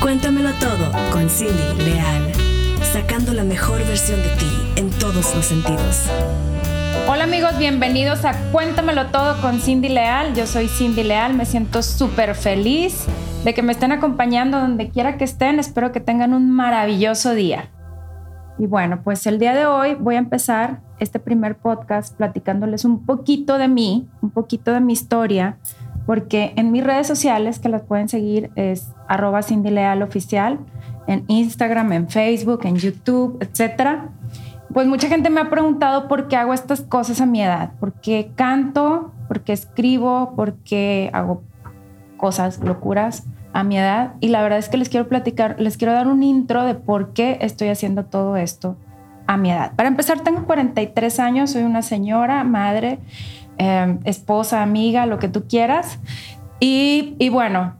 [0.00, 2.32] Cuéntamelo todo con Cindy Leal,
[2.82, 6.06] sacando la mejor versión de ti en todos los sentidos.
[7.08, 10.34] Hola amigos, bienvenidos a Cuéntamelo todo con Cindy Leal.
[10.34, 13.06] Yo soy Cindy Leal, me siento súper feliz
[13.44, 15.58] de que me estén acompañando donde quiera que estén.
[15.58, 17.68] Espero que tengan un maravilloso día.
[18.56, 23.04] Y bueno, pues el día de hoy voy a empezar este primer podcast platicándoles un
[23.04, 25.58] poquito de mí, un poquito de mi historia,
[26.08, 30.58] porque en mis redes sociales que las pueden seguir es arroba Cindy Leal Oficial,
[31.06, 34.08] en Instagram, en Facebook, en YouTube, etcétera.
[34.72, 37.92] Pues mucha gente me ha preguntado por qué hago estas cosas a mi edad, por
[37.92, 41.42] qué canto, por qué escribo, por qué hago
[42.16, 44.14] cosas, locuras a mi edad.
[44.20, 47.12] Y la verdad es que les quiero platicar, les quiero dar un intro de por
[47.12, 48.78] qué estoy haciendo todo esto
[49.26, 49.72] a mi edad.
[49.76, 52.98] Para empezar, tengo 43 años, soy una señora, madre,
[53.58, 55.98] Em, esposa, amiga, lo que tú quieras.
[56.60, 57.74] Y, y, bueno,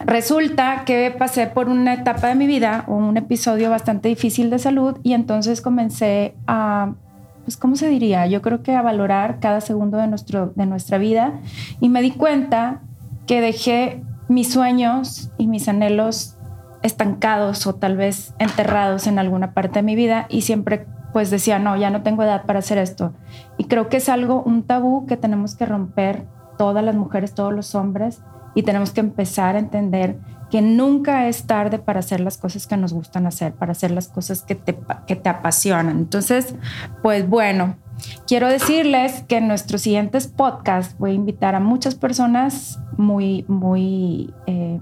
[0.00, 4.98] resulta que pasé por una etapa de mi vida, un episodio bastante difícil de salud
[5.02, 6.92] y entonces comencé a,
[7.44, 8.26] pues, ¿cómo se diría?
[8.26, 11.40] Yo creo que a valorar cada segundo de, nuestro, de nuestra vida
[11.80, 12.82] y me di cuenta
[13.26, 16.36] que dejé mis sueños y mis anhelos
[16.82, 21.58] estancados o tal vez enterrados en alguna parte de mi vida y siempre pues decía,
[21.58, 23.12] no, ya no tengo edad para hacer esto.
[23.58, 26.24] Y creo que es algo, un tabú que tenemos que romper
[26.58, 28.20] todas las mujeres, todos los hombres,
[28.54, 30.18] y tenemos que empezar a entender
[30.50, 34.08] que nunca es tarde para hacer las cosas que nos gustan hacer, para hacer las
[34.08, 35.96] cosas que te, que te apasionan.
[35.96, 36.56] Entonces,
[37.02, 37.76] pues bueno,
[38.26, 44.34] quiero decirles que en nuestros siguientes podcasts voy a invitar a muchas personas muy, muy
[44.46, 44.80] eh,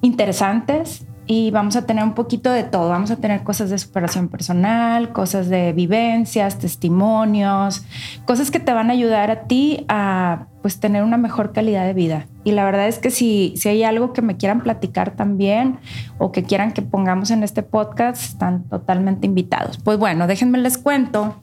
[0.00, 2.88] interesantes, y vamos a tener un poquito de todo.
[2.88, 7.84] Vamos a tener cosas de superación personal, cosas de vivencias, testimonios,
[8.24, 11.94] cosas que te van a ayudar a ti a pues tener una mejor calidad de
[11.94, 12.26] vida.
[12.42, 15.78] Y la verdad es que si, si hay algo que me quieran platicar también
[16.18, 19.78] o que quieran que pongamos en este podcast, están totalmente invitados.
[19.78, 21.40] Pues bueno, déjenme les cuento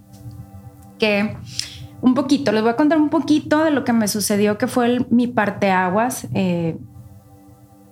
[1.00, 1.38] que
[2.02, 5.06] un poquito, les voy a contar un poquito de lo que me sucedió, que fue
[5.10, 6.28] mi parteaguas.
[6.34, 6.78] Eh,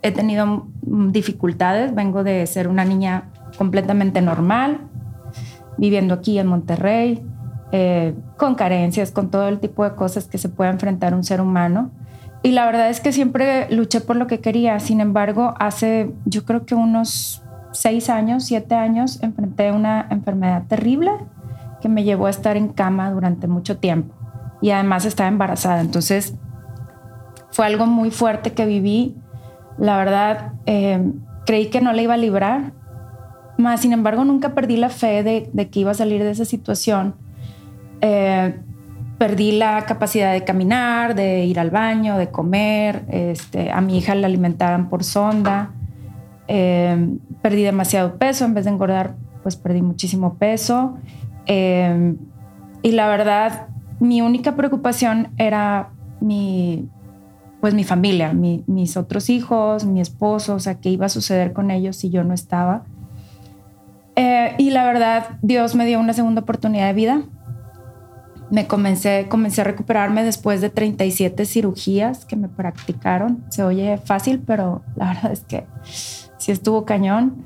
[0.06, 4.82] he tenido dificultades, vengo de ser una niña completamente normal,
[5.80, 7.26] viviendo aquí en Monterrey,
[7.72, 11.42] eh, con carencias, con todo el tipo de cosas que se puede enfrentar un ser
[11.42, 11.90] humano.
[12.44, 14.80] Y la verdad es que siempre luché por lo que quería.
[14.80, 17.42] Sin embargo, hace yo creo que unos
[17.72, 21.10] seis años, siete años, enfrenté una enfermedad terrible
[21.82, 24.14] que me llevó a estar en cama durante mucho tiempo.
[24.62, 25.82] Y además estaba embarazada.
[25.82, 26.36] Entonces,
[27.50, 29.16] fue algo muy fuerte que viví
[29.78, 31.12] la verdad, eh,
[31.46, 32.74] creí que no la iba a librar,
[33.58, 37.16] más sin embargo nunca perdí la fe de, que iba a salir de esa situación.
[38.02, 38.60] Eh,
[39.18, 43.06] perdí la capacidad de caminar, de ir al baño, de comer.
[43.10, 45.72] Este, a mi hija la alimentaban por sonda.
[46.48, 48.44] Eh, perdí demasiado peso.
[48.44, 50.98] En vez de engordar, pues perdí muchísimo peso.
[51.48, 53.68] y la verdad,
[54.00, 56.90] mi única preocupación era mi,
[57.66, 61.72] pues mi familia, mis otros hijos, mi esposo, o sea, qué iba a suceder con
[61.72, 62.84] ellos si yo no estaba.
[64.16, 67.24] Eh, y la verdad, Dios me dio una segunda oportunidad de vida.
[68.52, 73.44] Me comencé, comencé a recuperarme después de 37 cirugías que me practicaron.
[73.50, 75.66] Se oye fácil, pero la verdad es que
[76.38, 77.46] sí estuvo cañón.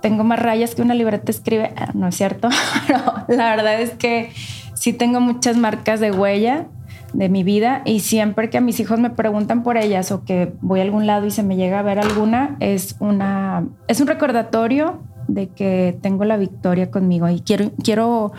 [0.00, 2.48] Tengo más rayas que una libreta escribe, ah, no es cierto,
[2.86, 4.32] pero la verdad es que
[4.72, 6.68] sí tengo muchas marcas de huella
[7.12, 10.52] de mi vida y siempre que a mis hijos me preguntan por ellas o que
[10.60, 14.06] voy a algún lado y se me llega a ver alguna, es, una, es un
[14.06, 17.28] recordatorio de que tengo la victoria conmigo.
[17.28, 18.32] Y quiero, quiero,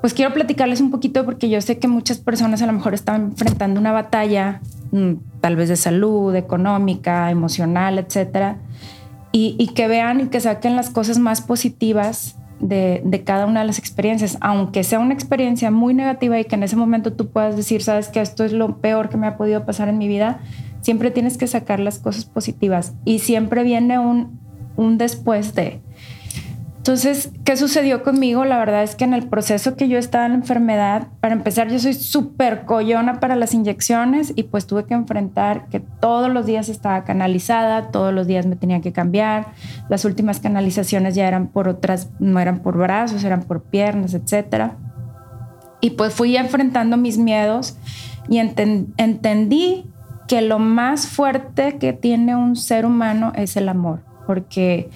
[0.00, 3.22] pues quiero platicarles un poquito porque yo sé que muchas personas a lo mejor están
[3.30, 4.60] enfrentando una batalla,
[4.92, 8.58] mm, tal vez de salud, económica, emocional, etcétera,
[9.32, 13.66] y, y que vean y que saquen las cosas más positivas de, cada una de
[13.66, 17.56] las experiencias, aunque sea una experiencia muy negativa y que en ese momento tú puedas
[17.56, 20.40] decir, sabes que esto es lo peor que me ha podido pasar en mi vida,
[20.80, 24.38] siempre tienes que sacar las cosas positivas y siempre viene un,
[24.76, 25.80] un después de.
[26.80, 28.46] Entonces, ¿qué sucedió conmigo?
[28.46, 31.68] La verdad es que en el proceso que yo estaba en la enfermedad, para empezar,
[31.68, 36.46] yo soy súper collona para las inyecciones y pues tuve que enfrentar que todos los
[36.46, 39.48] días estaba canalizada, todos los días me tenía que cambiar.
[39.90, 44.72] Las últimas canalizaciones ya eran por otras, no eran por brazos, eran por piernas, etc.
[45.82, 47.76] Y pues fui enfrentando mis miedos
[48.26, 49.84] y entendí
[50.28, 54.88] que lo más fuerte que tiene un ser humano es el amor, porque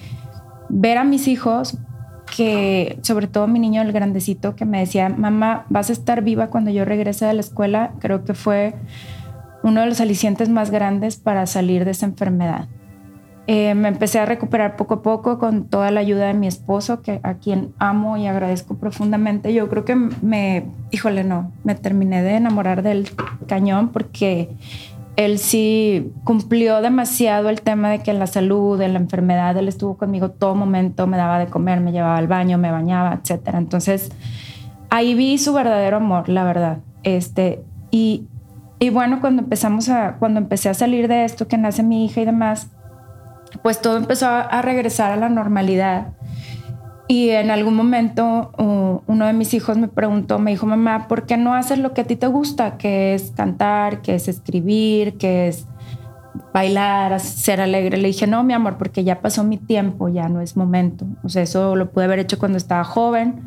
[0.69, 1.77] ver a mis hijos,
[2.35, 6.47] que sobre todo mi niño, el grandecito, que me decía, mamá, vas a estar viva
[6.47, 8.75] cuando yo regrese de la escuela, creo que fue
[9.63, 12.67] uno de los alicientes más grandes para salir de esa enfermedad.
[13.47, 17.03] Eh, me empecé a recuperar poco a poco con toda la ayuda de mi esposo,
[17.03, 19.53] que a quien amo y agradezco profundamente.
[19.53, 23.09] Yo creo que me, híjole, no, me terminé de enamorar del
[23.47, 24.49] cañón porque
[25.15, 29.97] él sí cumplió demasiado el tema de que la salud, en la enfermedad, él estuvo
[29.97, 33.57] conmigo todo momento, me daba de comer, me llevaba al baño, me bañaba, etcétera.
[33.57, 34.11] Entonces,
[34.89, 36.79] ahí vi su verdadero amor, la verdad.
[37.03, 38.27] Este, y,
[38.79, 42.21] y bueno, cuando empezamos a, cuando empecé a salir de esto, que nace mi hija
[42.21, 42.67] y demás,
[43.63, 46.09] pues todo empezó a regresar a la normalidad.
[47.07, 48.51] Y en algún momento
[49.07, 52.01] uno de mis hijos me preguntó, me dijo, mamá, ¿por qué no haces lo que
[52.01, 52.77] a ti te gusta?
[52.77, 55.67] Que es cantar, que es escribir, que es
[56.53, 57.97] bailar, ser alegre.
[57.97, 61.05] Le dije, no, mi amor, porque ya pasó mi tiempo, ya no es momento.
[61.23, 63.41] O sea, eso lo pude haber hecho cuando estaba joven.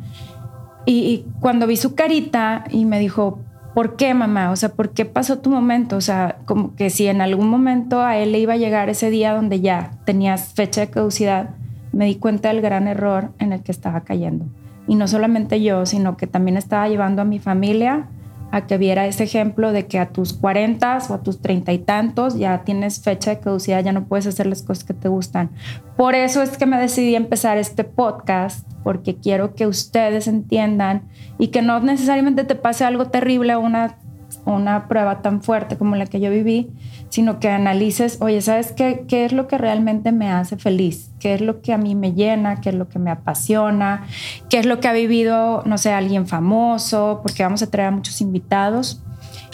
[0.85, 3.39] Y, y cuando vi su carita y me dijo,
[3.73, 4.51] ¿por qué, mamá?
[4.51, 5.97] O sea, ¿por qué pasó tu momento?
[5.97, 9.09] O sea, como que si en algún momento a él le iba a llegar ese
[9.09, 11.49] día donde ya tenías fecha de caducidad,
[11.91, 14.45] me di cuenta del gran error en el que estaba cayendo.
[14.87, 18.07] Y no solamente yo, sino que también estaba llevando a mi familia
[18.51, 21.79] a que viera ese ejemplo de que a tus 40 o a tus treinta y
[21.79, 25.51] tantos ya tienes fecha de caducidad, ya no puedes hacer las cosas que te gustan.
[25.95, 31.03] Por eso es que me decidí empezar este podcast, porque quiero que ustedes entiendan
[31.37, 33.97] y que no necesariamente te pase algo terrible una,
[34.45, 36.69] una prueba tan fuerte como la que yo viví,
[37.09, 41.11] sino que analices, oye, ¿sabes qué, qué es lo que realmente me hace feliz?
[41.19, 42.61] ¿Qué es lo que a mí me llena?
[42.61, 44.05] ¿Qué es lo que me apasiona?
[44.49, 47.19] ¿Qué es lo que ha vivido, no sé, alguien famoso?
[47.23, 49.03] Porque vamos a traer a muchos invitados.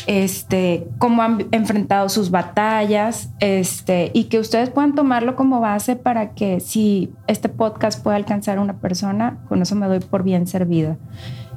[0.07, 6.35] Este, cómo han enfrentado sus batallas, este, y que ustedes puedan tomarlo como base para
[6.35, 10.45] que si este podcast puede alcanzar a una persona, con eso me doy por bien
[10.45, 10.97] servida.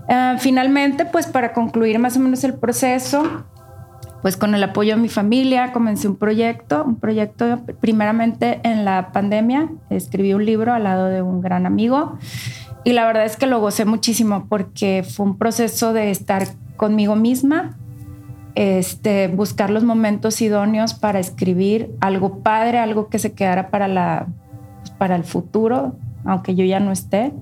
[0.09, 3.45] Ah, finalmente, pues para concluir más o menos el proceso,
[4.23, 9.13] pues con el apoyo de mi familia comencé un proyecto, un proyecto primeramente en la
[9.13, 12.19] pandemia, escribí un libro al lado de un gran amigo
[12.85, 17.17] y la verdad es que lo gocé muchísimo porque fue un proceso de estar conmigo
[17.17, 17.77] misma,
[18.55, 24.27] este, buscar los momentos idóneos para escribir algo padre, algo que se quedara para, la,
[24.97, 27.33] para el futuro, aunque yo ya no esté.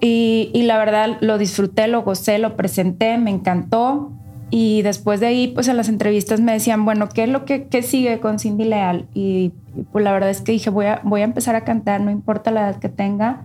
[0.00, 4.12] Y, la verdad lo disfruté, lo gocé, lo presenté, me encantó
[4.50, 7.66] y después de ahí, pues en las entrevistas me decían, bueno, ¿qué es lo que
[7.66, 9.06] qué sigue con Cindy Leal?
[9.12, 9.52] Y,
[9.92, 12.50] pues la verdad es que dije, voy a, voy a empezar a cantar, no importa
[12.50, 13.42] la edad que tenga.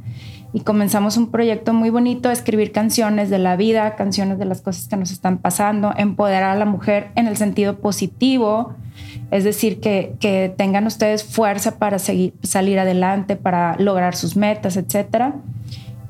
[0.54, 4.88] Y comenzamos un proyecto muy bonito, escribir canciones de la vida, canciones de las cosas
[4.88, 8.74] que nos están pasando, empoderar a la mujer en el sentido positivo,
[9.32, 14.78] es decir, que, que tengan ustedes fuerza para seguir, salir adelante, para lograr sus metas,
[14.78, 15.36] etcétera.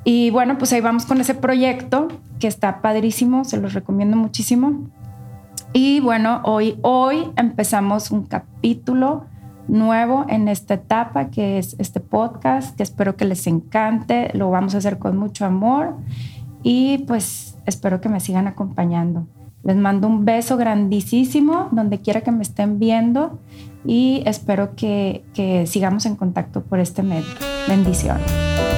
[0.03, 2.07] Y bueno, pues ahí vamos con ese proyecto
[2.39, 4.89] que está padrísimo, se los recomiendo muchísimo.
[5.71, 9.25] Y bueno, hoy, hoy empezamos un capítulo
[9.67, 14.75] nuevo en esta etapa que es este podcast, que espero que les encante, lo vamos
[14.75, 15.95] a hacer con mucho amor
[16.63, 19.27] y pues espero que me sigan acompañando.
[19.63, 23.39] Les mando un beso grandísimo donde quiera que me estén viendo
[23.85, 27.25] y espero que, que sigamos en contacto por este medio.
[27.67, 28.72] Bendiciones.